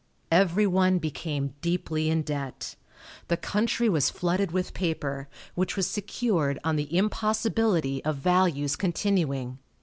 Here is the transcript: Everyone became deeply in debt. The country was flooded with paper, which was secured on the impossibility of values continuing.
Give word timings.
Everyone 0.31 0.97
became 0.97 1.53
deeply 1.61 2.09
in 2.09 2.23
debt. 2.23 2.75
The 3.27 3.37
country 3.37 3.87
was 3.87 4.09
flooded 4.09 4.51
with 4.51 4.73
paper, 4.73 5.29
which 5.53 5.75
was 5.77 5.85
secured 5.85 6.57
on 6.63 6.75
the 6.75 6.97
impossibility 6.97 8.03
of 8.03 8.15
values 8.15 8.75
continuing. 8.75 9.59